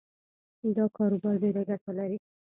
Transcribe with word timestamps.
دا 0.77 0.85
کاروبار 0.97 1.35
ډېره 1.43 1.61
ګټه 1.69 1.91
لري 1.99 2.17